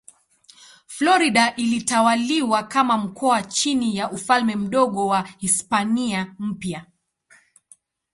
[0.87, 6.85] Florida ilitawaliwa kama mkoa chini ya Ufalme Mdogo wa Hispania Mpya.